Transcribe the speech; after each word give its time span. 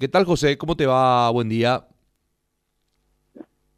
¿Qué 0.00 0.06
tal, 0.06 0.24
José? 0.24 0.56
¿Cómo 0.56 0.76
te 0.76 0.86
va? 0.86 1.28
Buen 1.30 1.48
día. 1.48 1.84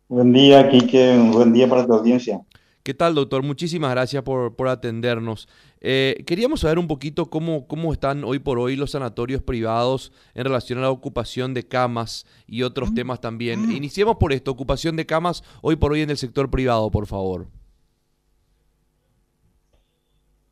Buen 0.06 0.34
día, 0.34 0.68
Quique. 0.68 1.16
Un 1.16 1.32
buen 1.32 1.50
día 1.50 1.66
para 1.66 1.86
tu 1.86 1.94
audiencia. 1.94 2.42
¿Qué 2.82 2.92
tal, 2.92 3.14
doctor? 3.14 3.42
Muchísimas 3.42 3.90
gracias 3.92 4.22
por, 4.22 4.54
por 4.54 4.68
atendernos. 4.68 5.48
Eh, 5.80 6.22
queríamos 6.26 6.60
saber 6.60 6.78
un 6.78 6.88
poquito 6.88 7.30
cómo, 7.30 7.66
cómo 7.66 7.90
están 7.90 8.22
hoy 8.24 8.38
por 8.38 8.58
hoy 8.58 8.76
los 8.76 8.90
sanatorios 8.90 9.40
privados 9.40 10.12
en 10.34 10.44
relación 10.44 10.78
a 10.80 10.82
la 10.82 10.90
ocupación 10.90 11.54
de 11.54 11.66
camas 11.66 12.26
y 12.46 12.64
otros 12.64 12.92
temas 12.92 13.22
también. 13.22 13.70
Iniciemos 13.72 14.16
por 14.16 14.34
esto, 14.34 14.50
ocupación 14.50 14.96
de 14.96 15.06
camas 15.06 15.42
hoy 15.62 15.76
por 15.76 15.92
hoy 15.92 16.02
en 16.02 16.10
el 16.10 16.18
sector 16.18 16.50
privado, 16.50 16.90
por 16.90 17.06
favor. 17.06 17.46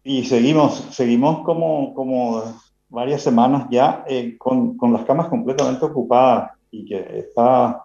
Y 0.02 0.24
seguimos, 0.24 0.82
seguimos 0.92 1.44
como, 1.44 1.92
como 1.92 2.58
varias 2.88 3.22
semanas 3.22 3.66
ya 3.70 4.04
eh, 4.08 4.36
con, 4.38 4.76
con, 4.76 4.92
las 4.92 5.04
camas 5.04 5.28
completamente 5.28 5.84
ocupadas 5.84 6.52
y 6.70 6.84
que 6.84 7.18
está 7.18 7.82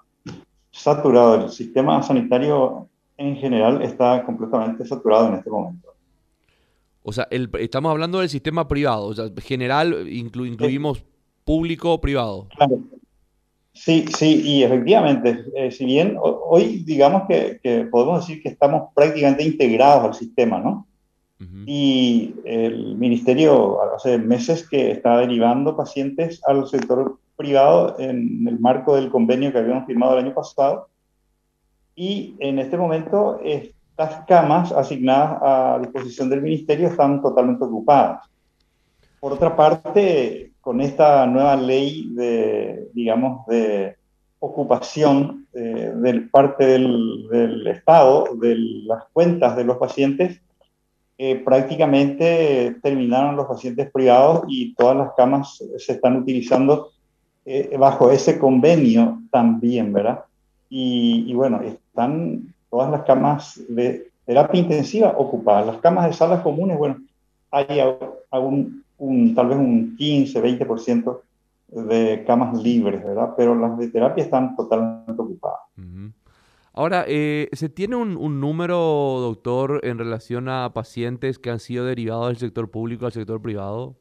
saturado. 0.72 1.46
El 1.46 1.50
sistema 1.50 2.02
sanitario 2.02 2.88
en 3.18 3.36
general 3.36 3.82
está 3.82 4.24
completamente 4.26 4.86
saturado 4.86 5.28
en 5.28 5.36
este 5.36 5.50
momento. 5.50 5.94
O 7.04 7.12
sea, 7.12 7.28
el, 7.32 7.50
estamos 7.60 7.92
hablando 7.92 8.20
del 8.20 8.30
sistema 8.30 8.68
privado, 8.68 9.08
o 9.08 9.14
sea, 9.14 9.26
general 9.42 10.08
inclu, 10.10 10.46
incluimos 10.46 11.04
público 11.44 11.94
o 11.94 12.02
privado. 12.02 12.48
Claro. 12.56 12.80
Sí, 13.74 14.06
sí, 14.16 14.42
y 14.46 14.64
efectivamente, 14.64 15.46
eh, 15.56 15.72
si 15.72 15.86
bien 15.86 16.16
hoy 16.20 16.84
digamos 16.86 17.24
que, 17.28 17.60
que 17.62 17.86
podemos 17.86 18.22
decir 18.22 18.42
que 18.42 18.50
estamos 18.50 18.94
prácticamente 18.94 19.44
integrados 19.44 20.06
al 20.06 20.14
sistema, 20.14 20.60
¿no? 20.60 20.88
Y 21.66 22.34
el 22.46 22.96
ministerio 22.96 23.80
hace 23.96 24.18
meses 24.18 24.68
que 24.68 24.92
está 24.92 25.18
derivando 25.18 25.76
pacientes 25.76 26.42
al 26.46 26.68
sector 26.68 27.18
privado 27.36 27.96
en 28.00 28.48
el 28.48 28.60
marco 28.60 28.96
del 28.96 29.10
convenio 29.10 29.52
que 29.52 29.60
habíamos 29.60 29.86
firmado 29.86 30.14
el 30.14 30.26
año 30.26 30.34
pasado. 30.34 30.88
Y 31.96 32.36
en 32.40 32.60
este 32.60 32.78
momento 32.78 33.40
estas 33.44 34.26
camas 34.28 34.72
asignadas 34.72 35.40
a 35.42 35.80
disposición 35.80 36.30
del 36.30 36.42
ministerio 36.42 36.88
están 36.88 37.22
totalmente 37.22 37.64
ocupadas. 37.64 38.28
Por 39.20 39.34
otra 39.34 39.56
parte, 39.56 40.52
con 40.62 40.82
esta 40.82 41.26
nueva 41.28 41.56
ley 41.56 42.10
de, 42.14 42.90
digamos, 42.94 43.46
de 43.48 43.96
ocupación 44.40 45.48
eh, 45.54 45.94
del 45.96 46.30
parte 46.30 46.66
del, 46.66 47.28
del 47.30 47.68
Estado, 47.68 48.36
de 48.36 48.56
las 48.86 49.06
cuentas 49.14 49.56
de 49.56 49.64
los 49.64 49.78
pacientes, 49.78 50.42
eh, 51.18 51.36
prácticamente 51.36 52.78
terminaron 52.82 53.36
los 53.36 53.46
pacientes 53.46 53.92
privados 53.92 54.46
y 54.48 54.74
todas 54.74 54.98
las 54.98 55.14
camas 55.16 55.64
se 55.78 55.94
están 55.94 56.18
utilizando 56.18 56.90
eh, 57.46 57.76
bajo 57.78 58.10
ese 58.10 58.40
convenio 58.40 59.22
también, 59.30 59.94
¿verdad? 59.94 60.24
Y, 60.70 61.32
bueno, 61.36 61.62
están 61.62 62.54
todas 62.72 62.90
las 62.90 63.04
camas 63.04 63.62
de 63.70 64.10
terapia 64.26 64.60
intensiva 64.60 65.14
ocupadas. 65.16 65.68
Las 65.68 65.78
camas 65.78 66.08
de 66.08 66.14
salas 66.14 66.42
comunes, 66.42 66.80
bueno, 66.80 66.98
hay 67.52 67.80
algún, 68.32 68.84
tal 69.36 69.48
vez 69.50 69.58
un 69.58 69.96
15, 69.96 70.42
20% 70.42 71.20
de 71.68 72.24
camas 72.26 72.58
libres, 72.64 73.04
¿verdad? 73.04 73.36
Pero 73.38 73.54
las 73.54 73.78
de 73.78 73.90
terapia 73.90 74.24
están 74.24 74.56
totalmente 74.56 75.22
ocupadas. 75.22 75.60
Ahora, 76.76 77.06
eh, 77.08 77.50
¿se 77.54 77.70
tiene 77.70 77.96
un, 77.96 78.40
número, 78.40 78.76
doctor, 79.22 79.80
en 79.84 80.00
relación 80.00 80.50
a 80.50 80.74
pacientes 80.74 81.38
que 81.38 81.52
han 81.52 81.60
sido 81.60 81.86
derivados 81.86 82.30
del 82.30 82.38
sector 82.38 82.72
público 82.72 83.06
al 83.06 83.12
sector 83.12 83.40
privado? 83.40 83.96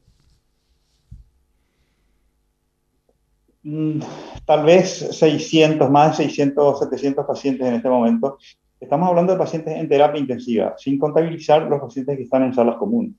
Mm, 3.61 3.99
tal 4.45 4.65
vez 4.65 4.89
600, 5.11 5.87
más 5.91 6.17
de 6.17 6.23
600, 6.25 6.79
700 6.79 7.25
pacientes 7.27 7.67
en 7.67 7.75
este 7.75 7.89
momento. 7.89 8.39
Estamos 8.79 9.07
hablando 9.07 9.33
de 9.33 9.39
pacientes 9.39 9.75
en 9.75 9.87
terapia 9.87 10.19
intensiva, 10.19 10.73
sin 10.75 10.97
contabilizar 10.97 11.69
los 11.69 11.79
pacientes 11.79 12.17
que 12.17 12.23
están 12.23 12.41
en 12.41 12.55
salas 12.55 12.77
comunes. 12.77 13.13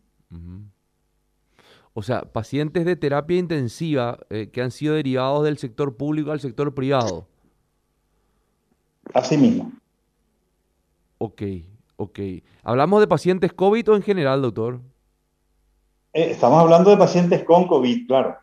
O 1.97 2.03
sea, 2.03 2.23
pacientes 2.23 2.85
de 2.85 2.97
terapia 2.97 3.39
intensiva 3.39 4.19
eh, 4.29 4.51
que 4.51 4.61
han 4.61 4.73
sido 4.73 4.97
derivados 4.97 5.45
del 5.45 5.59
sector 5.59 5.97
público 5.97 6.33
al 6.33 6.41
sector 6.41 6.75
privado. 6.75 7.29
Así 9.13 9.37
mismo. 9.37 9.73
Ok, 11.19 11.43
ok. 11.97 12.19
¿Hablamos 12.63 13.01
de 13.01 13.07
pacientes 13.07 13.53
COVID 13.53 13.91
o 13.91 13.97
en 13.97 14.03
general, 14.03 14.43
doctor? 14.43 14.81
Eh, 16.15 16.31
estamos 16.31 16.61
hablando 16.61 16.91
de 16.91 16.97
pacientes 16.97 17.43
con 17.45 17.67
COVID, 17.67 18.07
claro. 18.07 18.37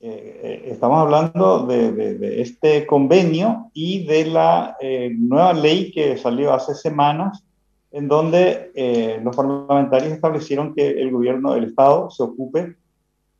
Eh, 0.00 0.40
eh, 0.42 0.62
estamos 0.72 0.98
hablando 0.98 1.66
de, 1.66 2.42
este 2.42 2.84
convenio 2.84 3.70
y 3.72 4.04
de 4.06 4.26
la 4.26 4.76
nueva 5.16 5.52
ley 5.52 5.92
que 5.92 6.16
salió 6.16 6.52
hace 6.52 6.74
semanas, 6.74 7.44
en 7.92 8.08
donde 8.08 9.20
los 9.22 9.36
parlamentarios 9.36 10.12
establecieron 10.12 10.74
que 10.74 11.00
el 11.00 11.12
gobierno 11.12 11.54
del 11.54 11.64
Estado 11.64 12.10
se 12.10 12.22
ocupe 12.24 12.76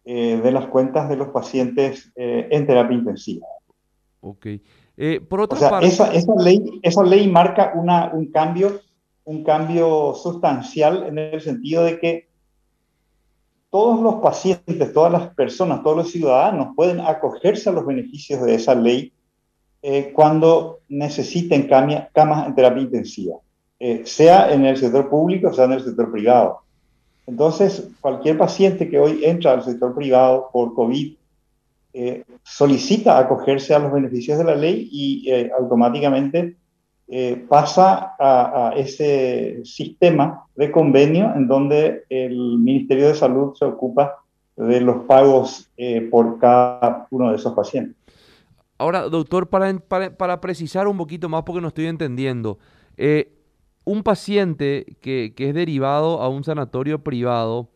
de 0.04 0.52
las 0.52 0.66
cuentas 0.68 1.08
de 1.08 1.16
los 1.16 1.28
pacientes 1.28 2.12
en 2.14 2.66
terapia 2.66 2.96
intensiva. 2.96 3.46
Ok. 4.26 4.46
Eh, 4.96 5.20
por 5.20 5.40
otra 5.40 5.70
parte... 5.70 5.86
esa, 5.86 6.12
esa, 6.12 6.34
ley, 6.34 6.80
esa 6.82 7.02
ley 7.02 7.28
marca 7.28 7.72
una, 7.74 8.10
un, 8.12 8.26
cambio, 8.26 8.80
un 9.24 9.44
cambio 9.44 10.14
sustancial 10.14 11.04
en 11.06 11.18
el 11.18 11.40
sentido 11.40 11.84
de 11.84 12.00
que 12.00 12.28
todos 13.70 14.00
los 14.00 14.16
pacientes, 14.16 14.92
todas 14.92 15.12
las 15.12 15.34
personas, 15.34 15.82
todos 15.82 15.96
los 15.96 16.10
ciudadanos 16.10 16.68
pueden 16.74 17.00
acogerse 17.00 17.68
a 17.68 17.72
los 17.72 17.86
beneficios 17.86 18.42
de 18.42 18.54
esa 18.54 18.74
ley 18.74 19.12
eh, 19.82 20.12
cuando 20.12 20.80
necesiten 20.88 21.68
camas 21.68 22.46
en 22.46 22.54
terapia 22.54 22.82
intensiva, 22.82 23.36
eh, 23.78 24.02
sea 24.04 24.52
en 24.52 24.64
el 24.64 24.76
sector 24.76 25.08
público, 25.08 25.52
sea 25.52 25.66
en 25.66 25.72
el 25.72 25.84
sector 25.84 26.10
privado. 26.10 26.60
Entonces, 27.26 27.90
cualquier 28.00 28.38
paciente 28.38 28.88
que 28.88 28.98
hoy 28.98 29.24
entra 29.24 29.52
al 29.52 29.64
sector 29.64 29.94
privado 29.94 30.48
por 30.52 30.74
COVID 30.74 31.16
eh, 31.98 32.24
solicita 32.42 33.18
acogerse 33.18 33.74
a 33.74 33.78
los 33.78 33.90
beneficios 33.90 34.36
de 34.36 34.44
la 34.44 34.54
ley 34.54 34.86
y 34.92 35.30
eh, 35.30 35.50
automáticamente 35.58 36.54
eh, 37.08 37.42
pasa 37.48 38.14
a, 38.18 38.74
ese 38.76 39.64
sistema 39.64 40.44
de 40.56 40.70
convenio 40.70 41.32
en 41.34 41.48
donde 41.48 42.04
el 42.10 42.58
Ministerio 42.58 43.08
de 43.08 43.14
Salud 43.14 43.54
se 43.54 43.64
ocupa 43.64 44.16
de 44.56 44.82
los 44.82 45.04
pagos 45.04 45.70
por 46.10 46.38
cada 46.38 47.06
uno 47.10 47.30
de 47.30 47.36
esos 47.36 47.54
pacientes. 47.54 47.96
Ahora, 48.76 49.08
doctor, 49.08 49.48
para, 49.48 49.78
para, 49.78 50.40
precisar 50.42 50.88
un 50.88 50.98
poquito 50.98 51.30
más 51.30 51.44
porque 51.44 51.62
no 51.62 51.68
estoy 51.68 51.86
entendiendo, 51.86 52.58
un 53.84 54.02
paciente 54.02 54.98
que, 55.00 55.32
que, 55.34 55.48
es 55.48 55.54
derivado 55.54 56.20
a 56.20 56.28
un 56.28 56.44
sanatorio 56.44 57.02
privado 57.02 57.70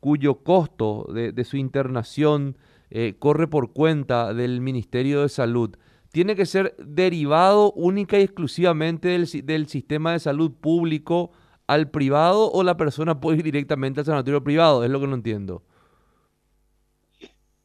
cuyo 0.00 0.42
costo 0.42 1.06
de, 1.14 1.32
de 1.32 1.44
su 1.44 1.56
internación 1.56 2.56
eh, 2.94 3.14
corre 3.18 3.48
por 3.48 3.72
cuenta 3.72 4.34
del 4.34 4.60
Ministerio 4.60 5.22
de 5.22 5.28
Salud, 5.28 5.76
tiene 6.12 6.36
que 6.36 6.46
ser 6.46 6.76
derivado 6.76 7.72
única 7.72 8.18
y 8.18 8.22
exclusivamente 8.22 9.08
del, 9.08 9.26
del, 9.44 9.66
sistema 9.66 10.12
de 10.12 10.20
salud 10.20 10.52
público 10.52 11.30
al 11.66 11.90
privado 11.90 12.52
o 12.52 12.62
la 12.62 12.76
persona 12.76 13.18
puede 13.18 13.38
ir 13.38 13.44
directamente 13.44 14.00
al 14.00 14.06
sanatorio 14.06 14.44
privado, 14.44 14.84
es 14.84 14.90
lo 14.90 15.00
que 15.00 15.06
no 15.06 15.14
entiendo. 15.14 15.62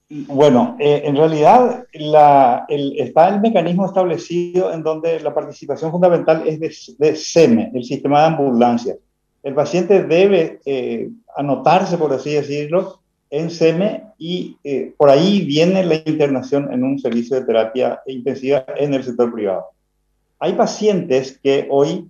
Bueno, 0.10 0.78
eh, 0.80 1.02
en 1.04 1.18
realidad 1.18 1.86
está 1.92 3.28
el 3.28 3.42
mecanismo 3.42 3.86
establecido 3.86 4.72
en 4.72 4.82
donde 4.82 5.20
la 5.20 5.34
participación 5.34 5.92
fundamental 5.92 6.44
es 6.48 6.62
de, 6.62 6.74
de 7.06 7.16
SEME, 7.18 7.72
el 7.74 7.84
sistema 7.84 8.22
de 8.22 8.28
ambulancia. 8.28 8.96
El 9.44 9.54
paciente 9.54 10.04
debe 10.04 10.62
eh, 10.66 11.10
anotarse, 11.36 11.98
por 11.98 12.14
así 12.14 12.32
decirlo, 12.32 13.02
en 13.30 13.50
SEME 13.50 14.04
y 14.18 14.58
eh, 14.64 14.94
por 14.98 15.10
ahí 15.10 15.46
viene 15.46 15.86
la 15.86 15.96
internación 15.96 16.72
en 16.72 16.84
un 16.84 17.00
servicio 17.00 17.40
de 17.40 17.46
terapia 17.46 18.02
intensiva 18.06 18.66
en 18.76 18.94
el 18.94 19.04
sector 19.04 19.32
privado. 19.32 19.66
Hay 20.40 20.54
pacientes 20.54 21.40
que 21.42 21.68
hoy 21.70 22.08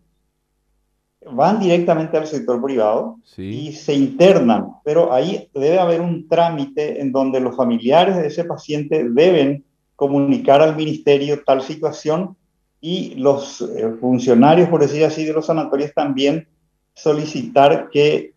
van 1.32 1.60
directamente 1.60 2.18
al 2.18 2.28
sector 2.28 2.62
privado 2.62 3.18
y 3.38 3.74
se 3.74 3.94
internan, 3.94 4.68
pero 4.84 5.14
ahí 5.14 5.50
debe 5.54 5.80
haber 5.80 6.02
un 6.02 6.28
trámite 6.28 7.02
en 7.02 7.12
donde 7.12 7.40
los 7.40 7.56
familiares 7.56 8.16
de 8.16 8.28
ese 8.28 8.46
paciente 8.46 9.10
deben 9.10 9.66
comunicar 9.96 10.62
al 10.62 10.76
ministerio 10.76 11.44
tal 11.44 11.62
situación 11.62 12.36
y 12.80 13.16
los 13.16 13.62
eh, 13.62 13.96
funcionarios, 14.00 14.70
por 14.70 14.82
decir 14.82 15.04
así, 15.04 15.26
de 15.26 15.34
los 15.34 15.48
sanatorios 15.48 15.94
también 15.94 16.48
solicitar 16.94 17.90
que 17.92 18.34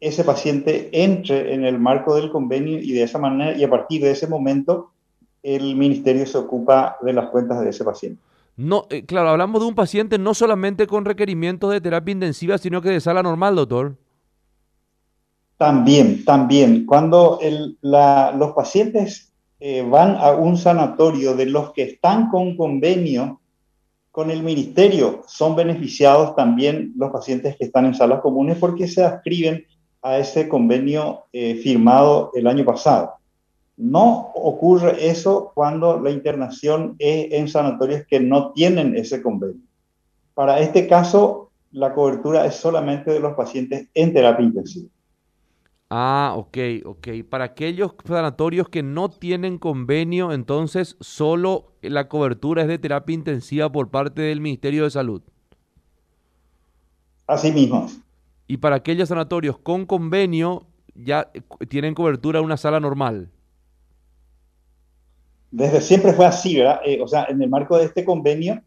ese 0.00 0.24
paciente 0.24 0.90
entre 0.92 1.54
en 1.54 1.64
el 1.64 1.78
marco 1.78 2.14
del 2.14 2.30
convenio 2.30 2.78
y 2.78 2.92
de 2.92 3.02
esa 3.02 3.18
manera, 3.18 3.56
y 3.56 3.64
a 3.64 3.70
partir 3.70 4.02
de 4.02 4.12
ese 4.12 4.28
momento, 4.28 4.92
el 5.42 5.76
ministerio 5.76 6.26
se 6.26 6.38
ocupa 6.38 6.96
de 7.02 7.12
las 7.12 7.28
cuentas 7.30 7.60
de 7.60 7.70
ese 7.70 7.84
paciente. 7.84 8.20
No, 8.56 8.86
eh, 8.90 9.04
claro, 9.04 9.30
hablamos 9.30 9.60
de 9.60 9.68
un 9.68 9.74
paciente 9.74 10.18
no 10.18 10.34
solamente 10.34 10.86
con 10.86 11.04
requerimientos 11.04 11.70
de 11.70 11.80
terapia 11.80 12.12
intensiva, 12.12 12.58
sino 12.58 12.82
que 12.82 12.90
de 12.90 13.00
sala 13.00 13.22
normal, 13.22 13.54
doctor. 13.54 13.96
También, 15.56 16.24
también. 16.24 16.86
Cuando 16.86 17.38
el, 17.40 17.78
la, 17.80 18.32
los 18.36 18.52
pacientes 18.52 19.32
eh, 19.60 19.82
van 19.88 20.16
a 20.16 20.32
un 20.32 20.56
sanatorio 20.56 21.34
de 21.34 21.46
los 21.46 21.72
que 21.72 21.82
están 21.82 22.30
con 22.30 22.56
convenio 22.56 23.40
con 24.10 24.30
el 24.30 24.42
ministerio, 24.42 25.22
son 25.26 25.54
beneficiados 25.54 26.34
también 26.34 26.92
los 26.96 27.10
pacientes 27.10 27.56
que 27.56 27.64
están 27.66 27.86
en 27.86 27.94
salas 27.94 28.20
comunes 28.20 28.58
porque 28.58 28.88
se 28.88 29.04
adscriben 29.04 29.64
a 30.02 30.18
ese 30.18 30.48
convenio 30.48 31.24
eh, 31.32 31.56
firmado 31.56 32.30
el 32.34 32.46
año 32.46 32.64
pasado. 32.64 33.14
No 33.76 34.32
ocurre 34.34 35.08
eso 35.08 35.52
cuando 35.54 36.00
la 36.00 36.10
internación 36.10 36.96
es 36.98 37.32
en 37.32 37.48
sanatorios 37.48 38.06
que 38.08 38.20
no 38.20 38.52
tienen 38.52 38.96
ese 38.96 39.22
convenio. 39.22 39.62
Para 40.34 40.60
este 40.60 40.86
caso, 40.86 41.50
la 41.72 41.94
cobertura 41.94 42.44
es 42.46 42.56
solamente 42.56 43.12
de 43.12 43.20
los 43.20 43.34
pacientes 43.34 43.88
en 43.94 44.12
terapia 44.12 44.44
intensiva. 44.44 44.88
Ah, 45.90 46.34
ok, 46.36 46.58
ok. 46.84 47.08
Para 47.30 47.44
aquellos 47.44 47.94
sanatorios 48.04 48.68
que 48.68 48.82
no 48.82 49.08
tienen 49.08 49.58
convenio, 49.58 50.32
entonces 50.32 50.96
solo 51.00 51.72
la 51.80 52.08
cobertura 52.08 52.62
es 52.62 52.68
de 52.68 52.78
terapia 52.78 53.14
intensiva 53.14 53.72
por 53.72 53.90
parte 53.90 54.22
del 54.22 54.40
Ministerio 54.40 54.84
de 54.84 54.90
Salud. 54.90 55.22
Así 57.26 57.52
mismo. 57.52 57.88
Y 58.48 58.56
para 58.56 58.76
aquellos 58.76 59.10
sanatorios 59.10 59.58
con 59.58 59.86
convenio, 59.86 60.66
ya 60.94 61.30
tienen 61.68 61.94
cobertura 61.94 62.40
una 62.40 62.56
sala 62.56 62.80
normal. 62.80 63.30
Desde 65.50 65.80
siempre 65.80 66.12
fue 66.12 66.26
así, 66.26 66.56
¿verdad? 66.56 66.80
Eh, 66.84 67.00
o 67.00 67.06
sea, 67.06 67.26
en 67.28 67.40
el 67.40 67.48
marco 67.48 67.78
de 67.78 67.84
este 67.84 68.04
convenio 68.04 68.60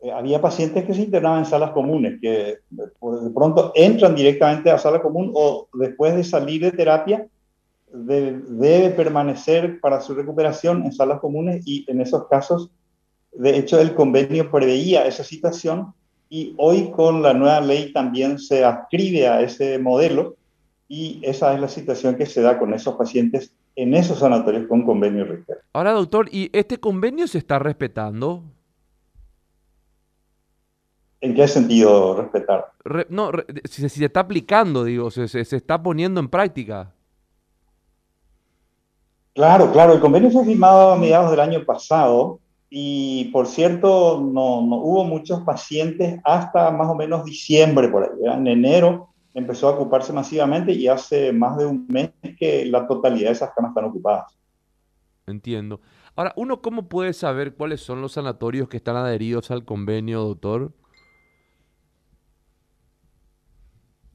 eh, 0.00 0.10
había 0.12 0.40
pacientes 0.40 0.84
que 0.84 0.92
se 0.92 1.02
internaban 1.02 1.40
en 1.40 1.46
salas 1.46 1.70
comunes, 1.70 2.20
que 2.20 2.58
de 2.70 3.30
pronto 3.34 3.72
entran 3.74 4.14
directamente 4.14 4.70
a 4.70 4.78
sala 4.78 5.00
común 5.00 5.32
o 5.34 5.68
después 5.72 6.14
de 6.14 6.24
salir 6.24 6.60
de 6.62 6.72
terapia 6.72 7.26
debe 7.90 8.90
permanecer 8.90 9.80
para 9.80 10.00
su 10.00 10.14
recuperación 10.14 10.84
en 10.84 10.92
salas 10.92 11.20
comunes 11.20 11.66
y 11.66 11.84
en 11.88 12.00
esos 12.00 12.28
casos, 12.28 12.70
de 13.32 13.56
hecho, 13.56 13.80
el 13.80 13.94
convenio 13.94 14.50
preveía 14.50 15.06
esa 15.06 15.24
situación 15.24 15.94
y 16.28 16.54
hoy 16.58 16.90
con 16.90 17.22
la 17.22 17.32
nueva 17.34 17.60
ley 17.60 17.92
también 17.92 18.38
se 18.38 18.64
adscribe 18.64 19.28
a 19.28 19.40
ese 19.40 19.78
modelo 19.78 20.36
y 20.88 21.20
esa 21.22 21.54
es 21.54 21.60
la 21.60 21.68
situación 21.68 22.16
que 22.16 22.26
se 22.26 22.42
da 22.42 22.58
con 22.58 22.74
esos 22.74 22.96
pacientes 22.96 23.52
en 23.76 23.94
esos 23.94 24.18
sanatorios 24.18 24.66
con 24.66 24.84
convenio 24.84 25.24
rectal. 25.24 25.58
Ahora, 25.72 25.92
doctor, 25.92 26.28
¿y 26.32 26.50
este 26.52 26.78
convenio 26.78 27.28
se 27.28 27.38
está 27.38 27.58
respetando? 27.58 28.42
¿En 31.20 31.34
qué 31.34 31.48
sentido 31.48 32.16
respetar? 32.16 32.72
no, 33.08 33.30
si, 33.64 33.88
se 33.88 34.04
está 34.04 34.20
aplicando, 34.20 34.84
digo, 34.84 35.10
se, 35.10 35.28
se, 35.28 35.40
está 35.40 35.82
poniendo 35.82 36.20
en 36.20 36.28
práctica. 36.28 36.92
Claro, 39.34 39.70
claro, 39.72 39.92
el 39.92 40.00
convenio 40.00 40.30
fue 40.30 40.44
firmado 40.44 40.92
a 40.92 40.96
mediados 40.96 41.30
del 41.30 41.40
año 41.40 41.64
pasado 41.64 42.40
y 42.70 43.26
por 43.26 43.46
cierto 43.46 44.20
no, 44.20 44.62
no 44.62 44.76
hubo 44.76 45.04
muchos 45.04 45.42
pacientes 45.42 46.20
hasta 46.24 46.70
más 46.70 46.88
o 46.88 46.94
menos 46.94 47.24
diciembre 47.24 47.88
por 47.88 48.04
ahí. 48.04 48.10
En 48.24 48.46
enero 48.46 49.08
empezó 49.34 49.68
a 49.68 49.72
ocuparse 49.72 50.12
masivamente 50.12 50.72
y 50.72 50.88
hace 50.88 51.32
más 51.32 51.56
de 51.56 51.66
un 51.66 51.86
mes 51.88 52.10
que 52.38 52.66
la 52.66 52.86
totalidad 52.86 53.28
de 53.28 53.32
esas 53.32 53.52
camas 53.54 53.70
están 53.70 53.86
ocupadas. 53.86 54.38
Entiendo. 55.26 55.80
Ahora, 56.16 56.32
¿uno 56.36 56.60
cómo 56.60 56.88
puede 56.88 57.12
saber 57.12 57.54
cuáles 57.54 57.80
son 57.80 58.00
los 58.02 58.12
sanatorios 58.12 58.68
que 58.68 58.78
están 58.78 58.96
adheridos 58.96 59.50
al 59.50 59.64
convenio, 59.64 60.20
doctor? 60.22 60.72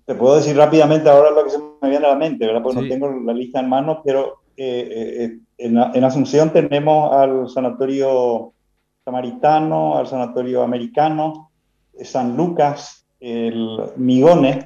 Te 0.05 0.15
puedo 0.15 0.35
decir 0.35 0.57
rápidamente 0.57 1.09
ahora 1.09 1.31
lo 1.31 1.45
que 1.45 1.51
se 1.51 1.59
me 1.81 1.89
viene 1.89 2.05
a 2.05 2.09
la 2.09 2.15
mente, 2.15 2.45
¿verdad? 2.45 2.61
Porque 2.61 2.81
no 2.81 2.88
tengo 2.88 3.09
la 3.21 3.33
lista 3.33 3.61
en 3.61 3.69
mano, 3.69 4.01
pero 4.03 4.42
eh, 4.57 5.25
eh, 5.25 5.39
en, 5.57 5.77
en, 5.77 6.03
Asunción 6.03 6.51
tenemos 6.51 7.13
al 7.13 7.50
Sanatorio 7.50 8.53
Samaritano, 9.03 9.97
al 9.97 10.07
Sanatorio 10.07 10.63
Americano, 10.63 11.51
San 12.03 12.35
Lucas, 12.35 13.05
el 13.19 13.79
Migones, 13.95 14.65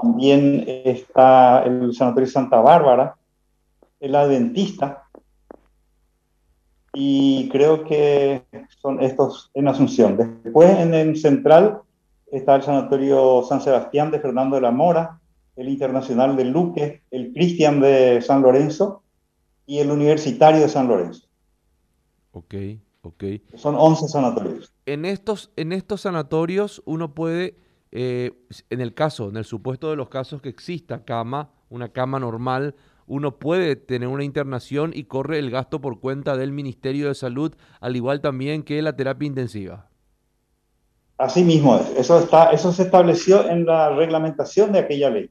también 0.00 0.64
está 0.66 1.62
el 1.64 1.94
Sanatorio 1.94 2.28
Santa 2.28 2.60
Bárbara, 2.60 3.16
el 4.00 4.14
Adventista, 4.14 5.04
y 6.92 7.48
creo 7.50 7.84
que 7.84 8.44
son 8.80 9.02
estos 9.02 9.50
en 9.54 9.68
Asunción. 9.68 10.16
Después 10.16 10.78
en 10.78 10.94
el 10.94 11.16
Central 11.16 11.80
está 12.30 12.56
el 12.56 12.62
Sanatorio 12.62 13.42
San 13.42 13.60
Sebastián 13.60 14.10
de 14.10 14.20
Fernando 14.20 14.56
de 14.56 14.62
la 14.62 14.70
Mora, 14.70 15.20
el 15.56 15.68
Internacional 15.68 16.36
de 16.36 16.44
Luque, 16.44 17.02
el 17.10 17.32
Cristian 17.32 17.80
de 17.80 18.20
San 18.22 18.42
Lorenzo 18.42 19.02
y 19.66 19.78
el 19.78 19.90
Universitario 19.90 20.60
de 20.60 20.68
San 20.68 20.88
Lorenzo. 20.88 21.26
Ok, 22.32 22.54
ok. 23.02 23.24
Son 23.54 23.76
11 23.76 24.08
sanatorios. 24.08 24.72
En 24.86 25.04
estos, 25.04 25.52
en 25.56 25.72
estos 25.72 26.02
sanatorios 26.02 26.82
uno 26.84 27.14
puede, 27.14 27.56
eh, 27.92 28.32
en 28.70 28.80
el 28.80 28.94
caso, 28.94 29.28
en 29.28 29.36
el 29.36 29.44
supuesto 29.44 29.90
de 29.90 29.96
los 29.96 30.08
casos 30.08 30.42
que 30.42 30.48
exista 30.48 31.04
cama, 31.04 31.50
una 31.68 31.90
cama 31.90 32.18
normal, 32.18 32.74
uno 33.06 33.38
puede 33.38 33.76
tener 33.76 34.08
una 34.08 34.24
internación 34.24 34.92
y 34.94 35.04
corre 35.04 35.38
el 35.38 35.50
gasto 35.50 35.80
por 35.80 36.00
cuenta 36.00 36.36
del 36.36 36.52
Ministerio 36.52 37.08
de 37.08 37.14
Salud, 37.14 37.54
al 37.80 37.96
igual 37.96 38.20
también 38.20 38.62
que 38.62 38.80
la 38.82 38.96
terapia 38.96 39.26
intensiva. 39.26 39.88
Así 41.18 41.44
mismo 41.44 41.76
es. 41.76 41.90
Eso, 41.96 42.18
está, 42.18 42.50
eso 42.50 42.72
se 42.72 42.82
estableció 42.82 43.48
en 43.48 43.66
la 43.66 43.94
reglamentación 43.94 44.72
de 44.72 44.80
aquella 44.80 45.10
ley. 45.10 45.30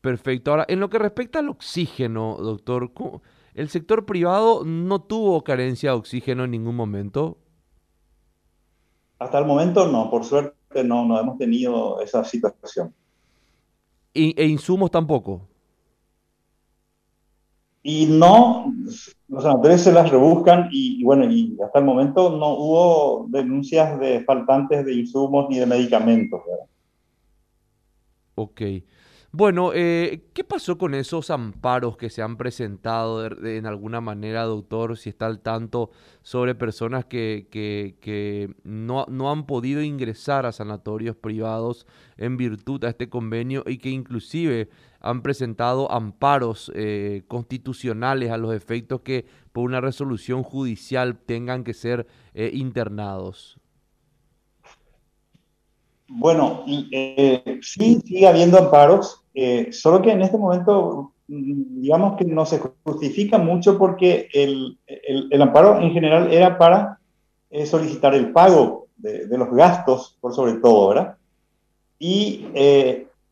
Perfecto. 0.00 0.50
Ahora, 0.50 0.64
en 0.68 0.80
lo 0.80 0.88
que 0.88 0.98
respecta 0.98 1.40
al 1.40 1.48
oxígeno, 1.48 2.36
doctor, 2.36 2.92
¿el 3.54 3.68
sector 3.68 4.06
privado 4.06 4.64
no 4.64 5.00
tuvo 5.00 5.42
carencia 5.42 5.90
de 5.90 5.96
oxígeno 5.96 6.44
en 6.44 6.52
ningún 6.52 6.76
momento? 6.76 7.38
Hasta 9.18 9.38
el 9.38 9.46
momento 9.46 9.90
no, 9.90 10.10
por 10.10 10.24
suerte 10.24 10.84
no, 10.84 11.04
no 11.04 11.18
hemos 11.18 11.38
tenido 11.38 12.00
esa 12.00 12.24
situación. 12.24 12.94
¿E 14.14 14.46
insumos 14.46 14.90
tampoco? 14.90 15.48
Y 17.82 18.06
no, 18.06 18.72
los 19.28 19.42
sanatorios 19.42 19.80
se 19.80 19.92
las 19.92 20.10
rebuscan 20.10 20.68
y, 20.70 21.02
bueno, 21.04 21.24
y 21.30 21.56
hasta 21.64 21.78
el 21.78 21.84
momento 21.84 22.36
no 22.36 22.54
hubo 22.54 23.26
denuncias 23.28 23.98
de 23.98 24.20
faltantes 24.24 24.84
de 24.84 24.94
insumos 24.94 25.46
ni 25.48 25.58
de 25.58 25.66
medicamentos. 25.66 26.40
¿verdad? 26.46 26.66
Ok. 28.34 28.60
Bueno, 29.30 29.72
eh, 29.74 30.24
¿qué 30.32 30.42
pasó 30.42 30.78
con 30.78 30.94
esos 30.94 31.28
amparos 31.28 31.98
que 31.98 32.08
se 32.08 32.22
han 32.22 32.38
presentado 32.38 33.26
en 33.46 33.66
alguna 33.66 34.00
manera, 34.00 34.44
doctor? 34.44 34.96
Si 34.96 35.10
está 35.10 35.26
al 35.26 35.40
tanto 35.40 35.90
sobre 36.22 36.54
personas 36.54 37.04
que, 37.04 37.46
que, 37.50 38.54
no, 38.64 39.04
no, 39.10 39.30
han 39.30 39.44
podido 39.44 39.82
ingresar 39.82 40.46
a 40.46 40.52
sanatorios 40.52 41.14
privados 41.14 41.86
en 42.16 42.38
virtud 42.38 42.82
a 42.84 42.88
este 42.88 43.10
convenio 43.10 43.64
y 43.66 43.76
que 43.76 43.90
inclusive 43.90 44.70
han 44.98 45.20
presentado 45.20 45.92
amparos 45.92 46.72
eh, 46.74 47.22
constitucionales 47.28 48.30
a 48.30 48.38
los 48.38 48.54
efectos 48.54 49.02
que 49.02 49.26
por 49.52 49.64
una 49.64 49.82
resolución 49.82 50.42
judicial 50.42 51.18
tengan 51.18 51.64
que 51.64 51.74
ser 51.74 52.06
eh, 52.32 52.50
internados. 52.54 53.60
Bueno, 56.08 56.64
eh, 56.66 57.60
sí 57.60 58.00
sigue 58.04 58.26
habiendo 58.26 58.58
amparos, 58.58 59.24
eh, 59.34 59.68
solo 59.72 60.00
que 60.00 60.10
en 60.10 60.22
este 60.22 60.38
momento, 60.38 61.12
mm, 61.28 61.82
digamos 61.82 62.16
que 62.16 62.24
no 62.24 62.46
se 62.46 62.60
justifica 62.82 63.36
mucho 63.36 63.76
porque 63.76 64.28
el, 64.32 64.78
amparo 65.40 65.80
en 65.80 65.92
general 65.92 66.32
era 66.32 66.56
para 66.56 66.98
eh, 67.50 67.66
solicitar 67.66 68.14
el 68.14 68.32
pago 68.32 68.86
de, 68.96 69.28
los 69.36 69.50
gastos, 69.50 70.16
por 70.20 70.34
sobre 70.34 70.54
todo, 70.54 70.88
¿verdad? 70.88 71.16
Y, 71.98 72.46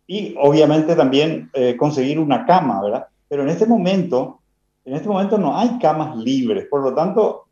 y 0.06 0.34
obviamente 0.38 0.94
también 0.94 1.50
conseguir 1.76 2.20
una 2.20 2.46
cama, 2.46 2.82
¿verdad? 2.82 3.06
Pero 3.28 3.42
en 3.42 3.48
este 3.48 3.66
momento, 3.66 4.40
en 4.84 4.94
este 4.94 5.08
momento 5.08 5.38
no 5.38 5.56
hay 5.56 5.78
camas 5.80 6.16
libres, 6.16 6.66
por 6.66 6.82
lo 6.82 6.94
tanto, 6.94 7.46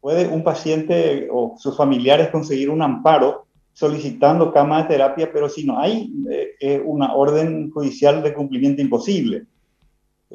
puede 0.00 0.26
un 0.28 0.42
paciente 0.42 1.28
o 1.30 1.56
sus 1.58 1.76
familiares 1.76 2.28
conseguir 2.28 2.70
un 2.70 2.80
amparo 2.80 3.47
solicitando 3.78 4.52
cama 4.52 4.82
de 4.82 4.88
terapia, 4.88 5.30
pero 5.32 5.48
si 5.48 5.64
no 5.64 5.78
hay 5.78 6.12
eh, 6.58 6.82
una 6.84 7.14
orden 7.14 7.70
judicial 7.70 8.24
de 8.24 8.34
cumplimiento 8.34 8.82
imposible. 8.82 9.46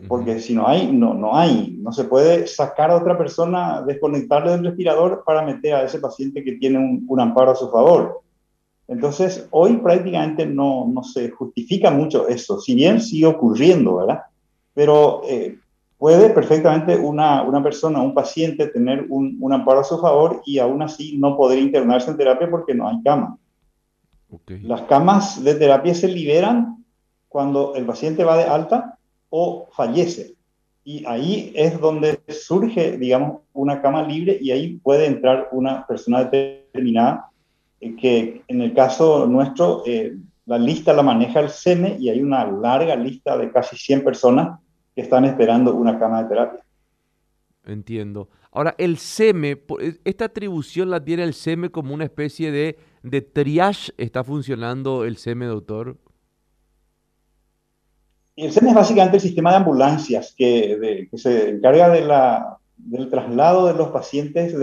Porque 0.08 0.40
si 0.40 0.56
no 0.56 0.66
hay, 0.66 0.90
no, 0.90 1.14
no 1.14 1.36
hay. 1.36 1.76
No 1.82 1.92
se 1.92 2.06
puede 2.06 2.48
sacar 2.48 2.90
a 2.90 2.96
otra 2.96 3.18
persona, 3.18 3.82
desconectarle 3.82 4.52
del 4.52 4.64
respirador 4.64 5.24
para 5.26 5.42
meter 5.42 5.74
a 5.74 5.84
ese 5.84 6.00
paciente 6.00 6.42
que 6.42 6.54
tiene 6.54 6.80
un, 7.06 7.20
amparo 7.20 7.52
a 7.52 7.56
su 7.56 7.70
favor. 7.70 8.22
Entonces, 8.88 9.46
hoy 9.52 9.76
prácticamente 9.76 10.46
no, 10.46 10.88
no, 10.88 11.04
se 11.04 11.30
justifica 11.30 11.92
mucho 11.92 12.30
eso, 12.30 12.62
si 12.62 12.76
bien 12.76 13.02
sigue 13.02 13.26
ocurriendo, 13.26 13.98
¿verdad? 13.98 14.22
Pero 14.74 15.22
eh, 15.28 15.58
puede 16.04 16.32
perfectamente 16.32 16.98
una, 16.98 17.44
una 17.44 17.64
persona, 17.64 18.02
un 18.02 18.14
paciente, 18.14 18.68
tener 18.68 19.06
un, 19.08 19.38
un, 19.40 19.54
amparo 19.54 19.80
a 19.80 19.84
su 19.86 19.98
favor 20.02 20.42
y 20.46 20.60
aún 20.60 20.82
así 20.82 21.18
no 21.18 21.38
poder 21.38 21.60
internarse 21.60 22.12
en 22.12 22.18
terapia 22.18 22.52
porque 22.52 22.76
no 22.76 22.90
hay 22.90 23.02
cama. 23.04 23.38
Las 24.64 24.82
camas 24.82 25.42
de 25.42 25.56
terapia 25.56 25.96
se 25.96 26.10
liberan 26.10 26.84
cuando 27.30 27.74
el 27.76 27.86
paciente 27.86 28.26
va 28.26 28.36
de 28.36 28.44
alta 28.44 28.98
o 29.30 29.70
fallece. 29.72 30.36
y 30.84 31.06
ahí 31.06 31.54
es 31.56 31.80
donde 31.80 32.20
surge, 32.28 32.98
digamos, 32.98 33.44
una 33.54 33.82
cama 33.82 34.04
libre 34.04 34.38
y 34.42 34.52
ahí 34.52 34.76
puede 34.84 35.06
entrar 35.06 35.48
una 35.54 35.88
persona 35.88 36.26
determinada, 36.26 37.30
eh, 37.80 37.96
que 37.96 38.44
en 38.50 38.62
el 38.62 38.74
caso 38.74 39.26
nuestro, 39.26 39.84
eh, 39.86 40.18
la 40.48 40.58
lista 40.58 40.92
la 40.92 41.02
maneja 41.02 41.40
el 41.40 41.50
SEME 41.50 41.96
y 41.98 42.10
hay 42.10 42.20
una 42.20 42.46
larga 42.46 42.94
lista 42.98 43.38
de 43.38 43.50
casi 43.54 43.78
100 43.78 44.04
personas 44.04 44.60
que 44.96 45.02
están 45.02 45.26
esperando 45.26 45.76
una 45.76 45.98
cama 46.00 46.24
de 46.24 46.30
terapia. 46.30 46.64
Entiendo. 47.66 48.30
Ahora, 48.52 48.76
el 48.78 48.98
SEME, 48.98 49.64
e, 49.80 50.00
esta 50.04 50.26
atribución 50.26 50.90
la 50.90 51.04
tiene 51.04 51.24
el 51.24 51.34
SEME 51.34 51.70
como 51.70 51.94
una 51.94 52.04
especie 52.04 52.52
de, 52.52 52.78
de 53.02 53.22
triage. 53.22 53.94
¿Está 53.98 54.24
funcionando 54.24 55.06
el 55.06 55.18
SEME, 55.18 55.46
doctor? 55.46 55.98
El 58.36 58.52
SEM 58.52 58.68
es 58.68 58.74
básicamente 58.74 59.18
el 59.18 59.22
sistema 59.22 59.52
de 59.52 59.58
ambulancias 59.58 60.34
que, 60.36 61.08
se 61.14 61.50
encarga 61.50 61.90
de 61.90 62.02
la, 62.02 62.58
del 62.78 63.10
traslado 63.10 63.68
de 63.68 63.74
los 63.74 63.90
pacientes 63.90 64.58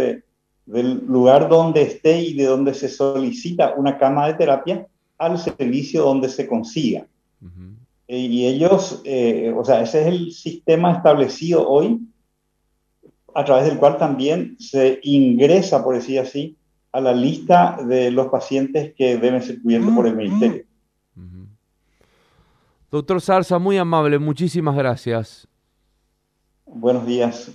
del 0.67 1.05
lugar 1.07 1.49
donde 1.49 1.83
esté 1.83 2.21
y 2.21 2.35
de 2.35 2.47
donde 2.47 2.75
se 2.75 2.89
solicita 2.89 3.75
una 3.77 3.97
cama 3.97 4.27
de 4.27 4.35
terapia 4.35 4.87
al 5.19 5.39
servicio 5.39 6.03
donde 6.03 6.29
se 6.29 6.47
consiga. 6.49 7.07
Y 8.17 8.47
ellos, 8.47 9.01
eh, 9.05 9.55
o 9.57 9.65
sea, 9.65 9.83
ese 9.83 10.01
es 10.01 10.07
el 10.09 10.33
sistema 10.33 10.93
establecido 10.93 11.69
hoy 11.69 12.01
a 13.35 13.45
través 13.45 13.67
del 13.67 13.79
cual 13.79 13.97
también 13.99 14.57
se 14.59 14.99
ingresa, 15.05 15.85
por 15.85 15.95
decir 15.95 16.19
así, 16.19 16.57
a 16.93 17.01
la 17.01 17.13
lista 17.13 17.79
de 17.87 18.11
los 18.11 18.27
pacientes 18.29 18.95
que 18.97 19.17
deben 19.17 19.43
ser 19.43 19.63
cubiertos 19.63 19.95
por 19.95 20.07
el 20.07 20.17
ministerio. 20.17 20.65
Doctor 22.91 23.21
Sarza, 23.21 23.61
muy 23.61 23.79
amable, 23.79 24.19
muchísimas 24.19 24.75
gracias. 24.75 25.47
Buenos 26.67 27.07
días. 27.07 27.53